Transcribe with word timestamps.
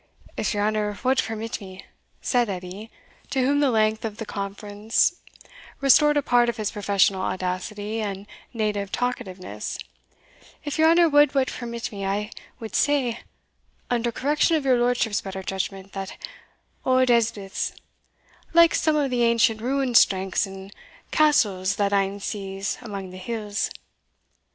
"If 0.35 0.55
your 0.55 0.65
honour 0.65 0.97
wad 1.03 1.19
permit 1.21 1.61
me," 1.61 1.85
said 2.23 2.49
Edie, 2.49 2.89
to 3.29 3.41
whom 3.41 3.59
the 3.59 3.69
length 3.69 4.03
of 4.03 4.17
the 4.17 4.25
conference 4.25 5.17
restored 5.79 6.17
a 6.17 6.23
part 6.23 6.49
of 6.49 6.57
his 6.57 6.71
professional 6.71 7.21
audacity 7.21 8.01
and 8.01 8.25
native 8.51 8.91
talkativeness 8.91 9.77
"if 10.65 10.79
your 10.79 10.89
honour 10.89 11.07
wad 11.07 11.33
but 11.33 11.49
permit 11.49 11.91
me, 11.91 12.03
I 12.03 12.31
wad 12.59 12.73
say, 12.73 13.19
under 13.91 14.11
correction 14.11 14.55
of 14.57 14.65
your 14.65 14.79
lordship's 14.79 15.21
better 15.21 15.43
judgment, 15.43 15.93
that 15.93 16.17
auld 16.83 17.11
Elspeth's 17.11 17.73
like 18.55 18.73
some 18.73 18.95
of 18.95 19.11
the 19.11 19.21
ancient 19.21 19.61
ruined 19.61 19.97
strengths 19.97 20.47
and 20.47 20.73
castles 21.11 21.75
that 21.75 21.93
ane 21.93 22.19
sees 22.19 22.79
amang 22.81 23.11
the 23.11 23.17
hills. 23.17 23.69